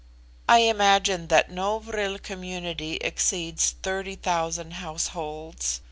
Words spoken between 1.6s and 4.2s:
vril community exceeds thirty